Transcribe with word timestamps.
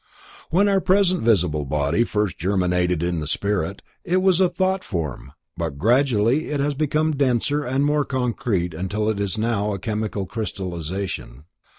When 0.49 0.67
our 0.67 0.81
present 0.81 1.21
visible 1.21 1.63
body 1.63 2.03
first 2.03 2.39
germinated 2.39 3.03
in 3.03 3.19
the 3.19 3.27
spirit, 3.27 3.83
it 4.03 4.17
was 4.23 4.41
a 4.41 4.49
thought 4.49 4.83
form, 4.83 5.33
but 5.55 5.77
gradually 5.77 6.49
it 6.49 6.59
has 6.59 6.73
become 6.73 7.11
denser 7.11 7.63
and 7.63 7.85
more 7.85 8.03
concrete 8.03 8.73
until 8.73 9.07
it 9.11 9.19
is 9.19 9.37
now 9.37 9.73
a 9.73 9.77
chemical 9.77 10.25
crystallization. 10.25 11.43